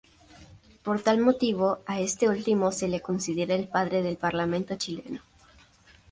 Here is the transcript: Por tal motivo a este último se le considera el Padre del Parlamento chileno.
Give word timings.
Por 0.81 0.99
tal 1.03 1.19
motivo 1.19 1.77
a 1.85 1.99
este 1.99 2.27
último 2.27 2.71
se 2.71 2.87
le 2.87 3.01
considera 3.01 3.53
el 3.53 3.67
Padre 3.67 4.01
del 4.01 4.17
Parlamento 4.17 4.75
chileno. 4.75 5.21